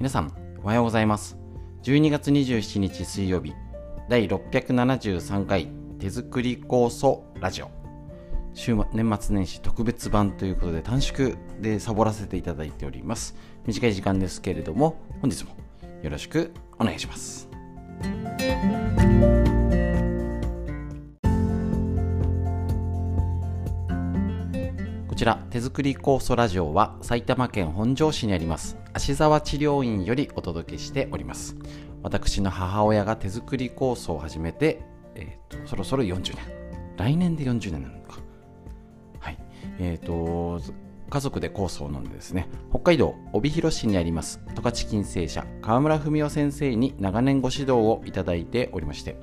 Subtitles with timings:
[0.00, 1.36] 皆さんおはようございます。
[1.82, 3.52] 12月27日水曜日
[4.08, 7.70] 第673回手作り酵素ラジオ。
[8.54, 13.36] 週年末年始特別版ということで短縮でサボらせていただいております。
[13.66, 15.50] 短い時間ですけれども本日も
[16.02, 17.49] よろしくお願いします。
[25.20, 31.56] ちら手作り酵素ラジオは埼玉県本庄市にあります芦沢治療院よりお届けしております。
[32.02, 34.80] 私の母親が手作り酵素を始めて、
[35.14, 36.36] えーと、そろそろ40年。
[36.96, 38.20] 来年で40年なのか。
[39.18, 39.38] はい。
[39.78, 40.58] えっ、ー、と
[41.10, 49.18] 家族で酵素を飲んでですね北海道帯広市にあります十勝金星社川村文夫先生に長年ご指導をいただいておりまして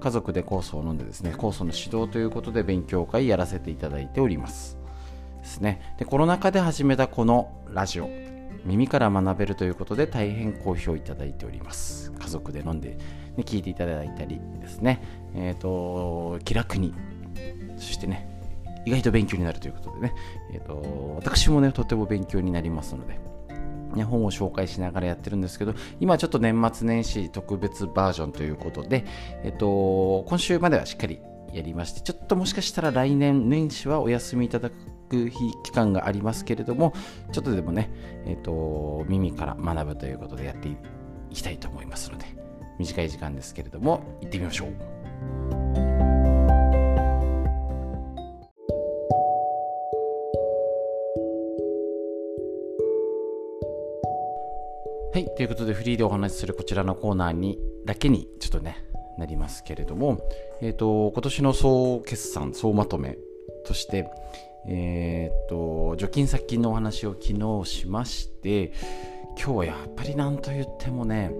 [0.00, 4.83] 家族で酵素を飲んでですね酵素の指導ということで勉強会やらせていただいております。
[5.44, 5.94] ですね。
[5.98, 8.08] でコロナ禍で始めたこのラジオ
[8.64, 12.10] 耳から学べるということで大変好評いただいております。
[12.12, 12.96] 家族で飲んで、
[13.36, 15.02] ね、聞いていただいたりですね。
[15.34, 16.94] えっ、ー、と気楽に
[17.76, 18.26] そしてね
[18.86, 20.14] 意外と勉強になるということでね、
[20.52, 23.18] えーと、私もねとても勉強になりますので
[23.94, 29.04] ね、本を紹介しながらやってるんですけど、今ちょっと年末年始特別バージョンということで、
[29.44, 31.20] えっと、今週まではしっかり
[31.52, 34.74] やりまして、ちょっともしかしたら来年年始はお休みいただく
[35.14, 36.92] 日期間がありますけれども、
[37.32, 37.90] ちょっとでもね、
[38.26, 40.76] えっと、耳から学ぶということでやってい
[41.32, 42.26] きたいと思いますので、
[42.78, 45.04] 短い時間ですけれども、行ってみましょう。
[55.14, 55.26] はい。
[55.36, 58.84] ということで、フリーでお話しするこちらのコーナーにだけにちょっとね、
[59.16, 60.18] なりますけれども、
[60.60, 63.16] えっ、ー、と、今年の総決算、総まとめ
[63.64, 64.10] として、
[64.66, 68.72] えっ、と、除菌殺菌のお話を昨日しまして、
[69.36, 71.32] 今日はやっぱりなんと言ってもね、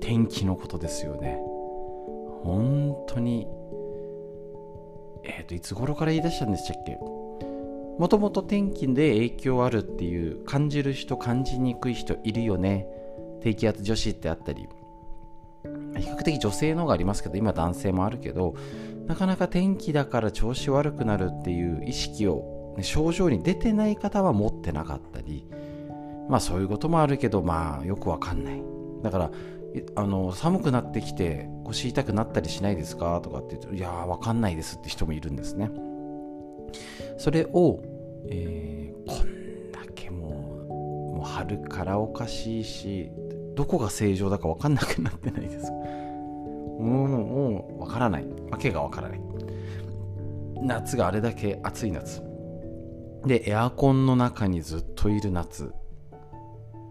[0.00, 1.38] 天気のことですよね。
[2.42, 3.46] 本当に、
[5.24, 6.98] えっ、と、いつ頃から言い出したんでしたっけ？
[7.98, 12.86] もともと天気で影響あるっていう感じる人感じにくい人いるよね。
[13.40, 14.68] 低気圧女子ってあったり。
[15.96, 18.54] 比較的女性の方がありますけど今男性もあるけど
[19.06, 25.46] なかなか天気だから調子悪くなるっていう意識を、ね、症状に出てない方は持ってなかったり
[26.28, 28.62] まあそういうこともあるけどまあよくわかんない。
[29.02, 29.30] だから
[29.96, 33.20] あの寒くなってきて腰痛くなったりしないですか？
[33.20, 35.70] とかって言うといやーわかんないですって人もいるんですね。
[37.18, 37.82] それを、
[38.30, 40.28] えー、こんだけも
[41.10, 43.10] うもう春からおかしいし
[43.54, 45.72] どこが正常だか分かんなくなってないですか？
[46.78, 48.26] もうもう分からない。
[48.50, 49.20] わけが分からない。
[50.62, 52.22] 夏があれだけ暑い夏。
[53.26, 55.72] でエアコンの中にずっといる夏。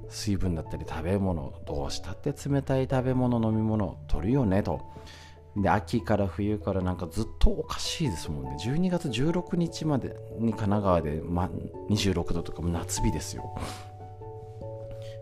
[0.09, 4.81] 水分だったり食べ物どうしたって冷たい食べ物飲み物取るよねと。
[5.55, 8.57] で秋から冬からなんかずっとおかしいですもんね。
[8.59, 11.49] 12月16日までに神奈川で、ま、
[11.89, 13.55] 26度とかも夏日ですよ。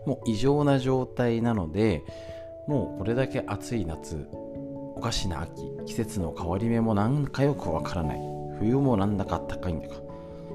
[0.06, 2.02] もう異常な状態なので
[2.66, 4.28] もうこれだけ暑い夏
[5.02, 8.20] おかしな秋季節の変わり目もなんかよくわからない。
[8.60, 9.96] 冬もなんだかあったかいんだか。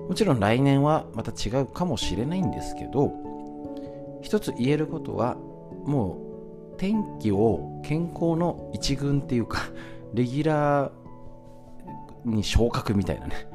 [0.07, 3.11] もちろん来年はまた違うかもしれないんですけど
[4.21, 5.35] 一つ言えることは
[5.83, 6.15] も
[6.75, 9.63] う天気を健康の一軍っていうか
[10.13, 10.91] レギュラー
[12.23, 13.49] に昇格みたいなね。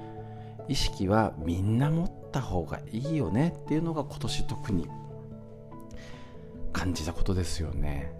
[0.68, 4.86] 意識はみんな持った方がいいよねっていうのが今年特に
[6.70, 8.12] 感じたことですよね。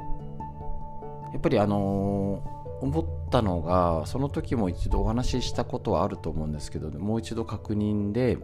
[1.35, 8.39] やっぱりあのー、思ったのがその時も一度お話ししたことはあると思うんですけどもう一度確認で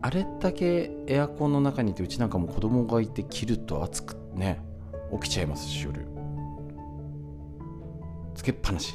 [0.00, 4.62] あれだけエアコンの中にいてうちなんかも子供がいて切ると暑くね
[5.12, 6.06] 起きちゃいますし夜。
[8.34, 8.94] つけっぱなし。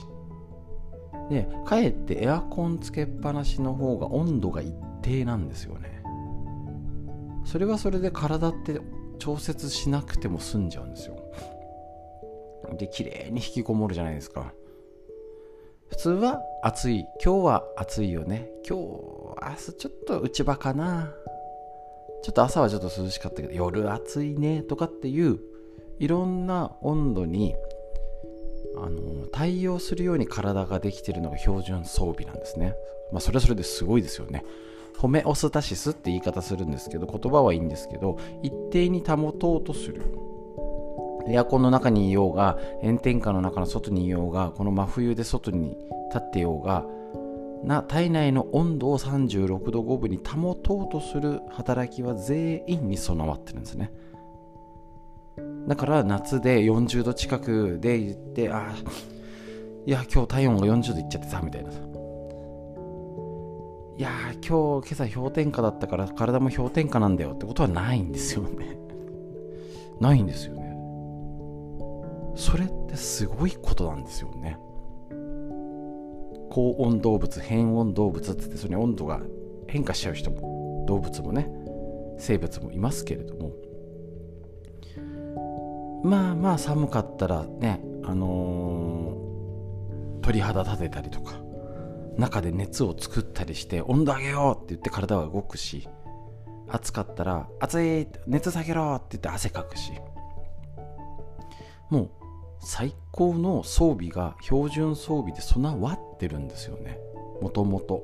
[1.30, 6.02] でかえってエアコンつけっぱなしの方が温度が一定なんですよね。
[7.44, 8.80] それはそれで体って
[9.20, 11.23] 調節しなくても済んじゃうんですよ。
[12.78, 14.54] で綺麗に引きこもるじゃないですか
[15.90, 21.14] 普通は暑い今日は暑いよね今日明日ちょっと内場かな
[22.24, 25.40] ちょっと朝はちょっと涼しかったけど夜暑いねとかっていう
[26.00, 27.54] いろんな温度に
[28.76, 32.76] あの対応するように体ができてるのが標準装備なんですね。
[33.12, 34.44] まあ、それはそれですごいですよね。
[34.98, 40.02] ホメオスタシスって言い方するんですけど、言葉はいいんですけど、一定に保とうとする。
[41.28, 45.78] エアコンの中にいようが、炎天下の中の外にいようが、この真冬で外に
[46.10, 46.86] 立ってようが、
[47.64, 53.92] な体内の温度を36度5分に保とうとする働きは全員に備わってるんですね。
[55.68, 58.76] だから夏で40度近くで言ってああ
[59.86, 61.72] いや今日体温が40度いっちゃってさみたいな。
[61.72, 61.80] さ
[63.96, 64.10] いや
[64.46, 68.78] 今日今朝氷点下だったから体も氷点下なんだよってことはないんですよね。
[70.02, 70.73] ないんですよね。
[72.36, 74.58] それってすごいことなんですよね。
[76.50, 79.22] 高温動物変温動物ってってそれに温度が
[79.68, 81.50] 変化しちゃう人も動物もね
[82.20, 83.52] 生物もいますけれども。
[86.04, 91.42] まあまあ寒かったらねあのー、鳥肌立てたりとか
[92.18, 95.88] 中で熱を作ったりして温度上げようって言って体は動くし
[96.68, 99.94] 暑かったら暑い熱下げろって言って汗かくし。
[101.94, 102.10] もう
[102.64, 106.98] 最高の装備が標準装備で備わってるんですよね。
[107.42, 108.04] もともと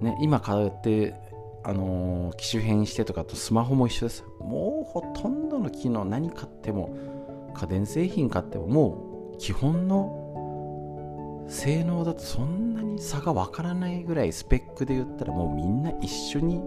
[0.00, 1.14] ね今こうやって
[1.62, 4.24] あのー、機種変してとかとスマホも一緒です。
[4.38, 6.96] もうほとんどの機能何買っても
[7.54, 16.60] 家電製品買ってももう基本の性能だとそんなに差がわからないぐらいスペックで言ったらもうみんな一緒に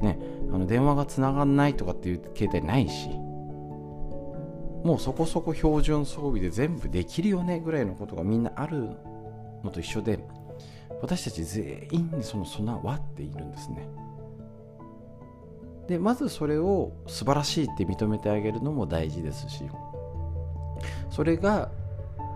[0.00, 0.18] ね
[0.52, 3.25] あの電話がつながんないとかっていう携帯ないし。
[4.84, 8.90] もうそこそこ標準装備で全部できるよねぐらいのことがみんなある
[9.64, 10.20] のと一緒で
[11.02, 13.88] 私たち全員にその備わっているんですね。
[15.88, 19.62] でまずそれを素晴らしいって認めてあげるのも大事ですし
[21.10, 21.70] それが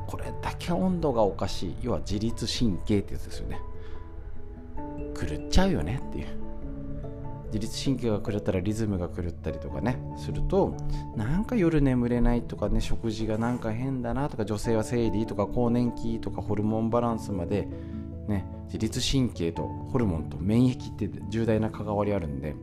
[0.07, 3.61] これだけ温度がおかしい要は自律神経ってやつですよね。
[5.15, 6.27] 狂っちゃうよねっていう。
[7.53, 10.75] 自律神経が狂ったらリズムが狂ったりとかねすると
[11.17, 17.69] なんか夜眠れないとかね食事がなんか変だなとか女性は生理とか更年期とかホルモンバランスまで
[18.29, 22.55] ね自律神経とホルモンと免疫って重大な関わりあるんで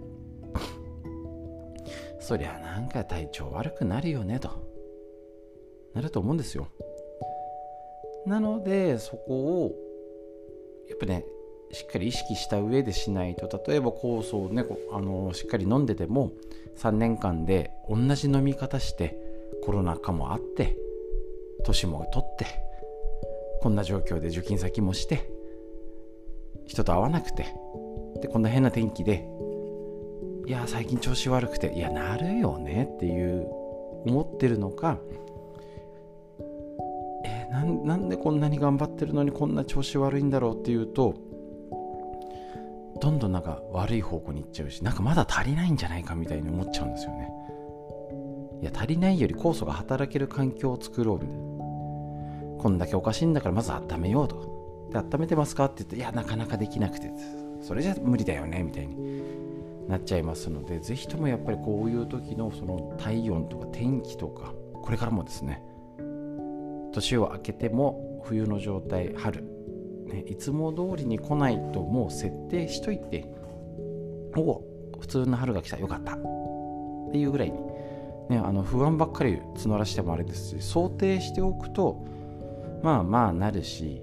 [2.19, 4.49] そりゃなんか体調悪くなるよねと
[5.93, 6.67] なると思うんですよ。
[8.25, 9.71] なのでそこを
[10.89, 11.25] やっぱね
[11.71, 16.31] しっかり意識した上でしないと例えば酵素をねあのしっかり飲んでても
[16.77, 19.17] 3年間で同じ飲み方して
[19.63, 20.77] コロナ禍もあって
[21.65, 22.45] 年も取って
[23.61, 25.29] こんな状況で受験先もして
[26.65, 27.47] 人と会わなくて
[28.21, 29.27] でこんな変な天気で
[30.45, 33.45] いや最近調子悪くていやなるよねっていう
[34.05, 34.99] 思ってるのか
[37.25, 41.15] えー、なんでこんなに頑張ってるのにこんな調子悪いんだろうっていうと
[42.99, 47.29] どんどんなんか悪い方向に行っちゃうしなんかまだ足りないんじゃないかみたいに思っちゃうんですよね。
[48.61, 51.47] いや足りないより酵素が働ける環境を作ろうみたいな。
[52.59, 54.89] こんだけおかしいんだからまず温めようと。
[54.91, 57.11] で温めてますかって言っていやなかなかできなくて。
[57.61, 59.21] それじゃ無理だよねみたいに
[59.87, 65.61] なっちゃいますのでぜひともやっぱりこういう時のその体温とか天気とかこれからもですね
[66.93, 69.43] 年を明けても冬の状態春、
[70.07, 73.25] ね、いつも通りに来ないともう設定しといて
[74.35, 74.63] おお
[74.99, 76.13] 普通の春が来たよかった。
[76.15, 77.57] っていうぐらいに、
[78.29, 82.05] ね、あの不安ばっかり募らしてもあれですし想定しておくと
[82.83, 84.01] まあまあなるし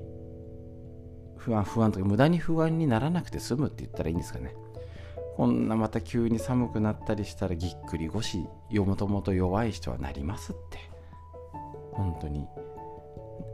[1.37, 4.55] 不安不安とか無駄に不安にならなくて済むって言ったらいいんですかね。
[5.37, 10.79] こんなまた急に寒くなったりしたらぎっくり腰よもともと弱い人はなりますって。
[11.93, 12.46] 本当に。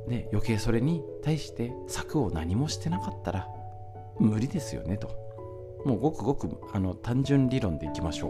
[0.09, 3.49] で余計それに対して策を何もしてなかったら
[4.19, 5.09] 無理ですよねと。
[5.85, 8.29] もうごくごくあの単純理論でいきましょ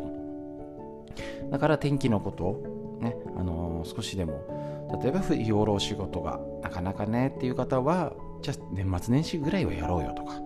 [1.48, 1.50] う。
[1.50, 8.12] だから天気のことをね、あのー、少しでも例えば日頃仕事がなかなかねっていう方は
[8.42, 10.40] じゃあ年末年始ぐらいはやろうよとか。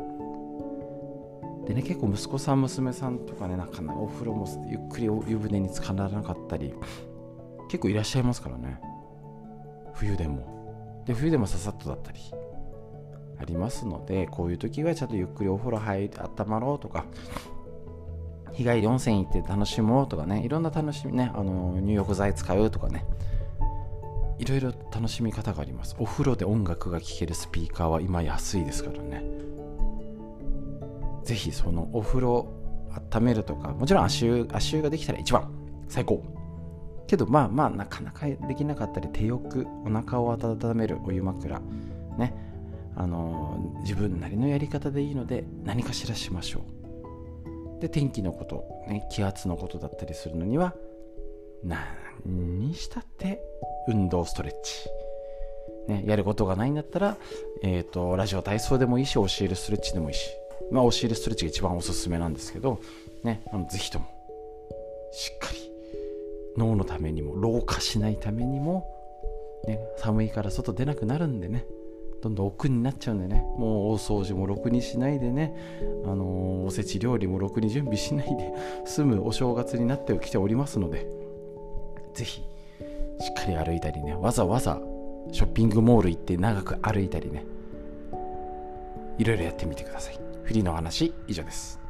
[1.66, 6.75] でね結構息子さん娘さんとかねなかなかお風呂もゆっくり湯船に浸からなかったり
[7.69, 8.81] 結構いらっしゃいますからね。
[9.95, 10.63] 冬でも。
[11.06, 12.18] で冬でもささっとだったり
[13.38, 17.04] ありますのでこういう時はちゃんとゆっくりお風呂入って温まろうとか
[18.52, 23.04] 日帰り温泉行って楽しもうとかねいろんな楽しみねあの入浴剤使うとかね
[24.38, 25.94] いろいろ楽しみ方があります。
[25.99, 29.23] お風呂で音楽が聴けるスピーカーは今安いですからね。
[31.23, 32.49] ぜひそのお風呂
[33.12, 35.50] 温めるとかもちろん足湯足湯ができたら一番
[35.88, 36.23] 最高。
[37.14, 41.61] けどまあまあなかなかできなかったり手浴お腹を温めるお湯枕
[42.18, 42.35] ね。
[42.97, 46.61] あの、自分なりのやり方でいいので何かしらしましょ
[47.78, 47.80] う。
[47.80, 50.75] で天気のこと、ね、気圧のことだったりするのには
[51.64, 51.80] 何
[52.61, 53.42] にしたって
[53.88, 54.88] 運動ストレッチ。
[55.88, 57.16] ね、やることがないんだったら、
[57.62, 60.30] えーとラジオ体操でもいいし教えるストレッチでもいいし。
[60.71, 62.80] まあ、押し入れストレッチが一番おすすめなんですけど、
[63.23, 64.06] ね、あのぜひとも
[65.12, 65.63] しっかり
[66.56, 68.87] 脳のためにも老化しないためにも、
[69.66, 71.64] ね、寒いから外出なくなるんでね
[72.23, 75.54] どんどん奥になっちゃうんでねもう大掃除もろくにしないでね、
[76.04, 78.52] あのー、おせち料理もろくに準備しないで
[78.87, 81.06] 済むお正月になってきておりますので
[82.14, 82.42] ぜひ
[83.20, 84.80] しっかり歩いたりねわざわざ
[85.32, 87.44] ショッピングモール行って長く歩いたりね
[89.18, 90.18] いろいろやってみてください。
[90.44, 91.84] フリーの話以上です。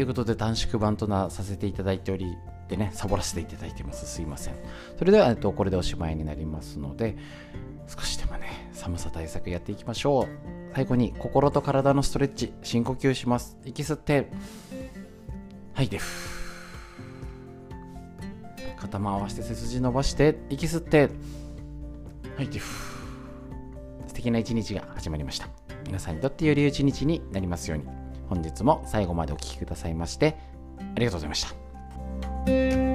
[0.00, 2.34] ということで短縮版となさせていただいており
[2.68, 4.06] でねサボらせていただいてます。
[4.06, 4.54] すいません。
[4.98, 7.18] それでは、えっと、これでおしまいになりますので
[7.86, 10.26] 少しでもね寒さ対策やっていきましょう。
[10.74, 13.58] 最後に心と体のストレッチ深呼吸します。
[13.66, 14.30] 息吸って
[15.74, 16.00] はいで
[18.78, 21.10] 肩も合わせて背筋伸ばして息吸って
[22.38, 25.50] はいで素敵な一日が始まりました。
[25.84, 27.99] 皆さんにとってより良い一日になりますように。
[28.30, 30.36] 本日も最後までお聴きくださいまして
[30.78, 31.44] ありがとうございまし
[32.46, 32.89] た。